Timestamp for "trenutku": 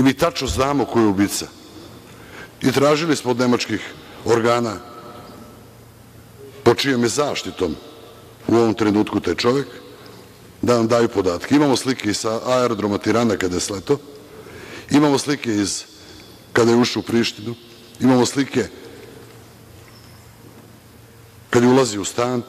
8.74-9.20